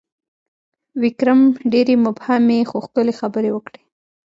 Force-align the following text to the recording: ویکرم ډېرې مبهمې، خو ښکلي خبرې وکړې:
ویکرم 1.01 1.41
ډېرې 1.71 1.95
مبهمې، 2.05 2.59
خو 2.69 2.77
ښکلي 2.85 3.13
خبرې 3.19 3.49
وکړې: 3.53 3.81